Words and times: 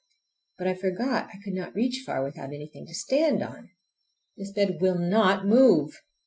But 0.57 0.65
I 0.67 0.73
forgot 0.73 1.29
I 1.31 1.37
could 1.43 1.53
not 1.53 1.75
reach 1.75 2.01
far 2.03 2.23
without 2.23 2.51
anything 2.53 2.87
to 2.87 2.93
stand 2.95 3.43
on! 3.43 3.69
This 4.35 4.51
bed 4.51 4.81
will 4.81 4.97
not 4.97 5.45
move! 5.45 6.01